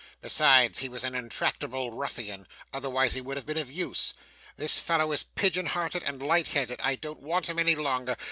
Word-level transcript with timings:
Besides, 0.19 0.79
he 0.79 0.89
was 0.89 1.03
an 1.03 1.13
intractable 1.13 1.91
ruffian; 1.91 2.47
otherwise 2.73 3.13
he 3.13 3.21
would 3.21 3.37
have 3.37 3.45
been 3.45 3.59
of 3.59 3.71
use. 3.71 4.15
This 4.57 4.79
fellow 4.79 5.11
is 5.11 5.21
pigeon 5.35 5.67
hearted 5.67 6.01
and 6.01 6.23
light 6.23 6.47
headed. 6.47 6.79
I 6.83 6.95
don't 6.95 7.21
want 7.21 7.45
him 7.47 7.59
any 7.59 7.75
longer. 7.75 8.17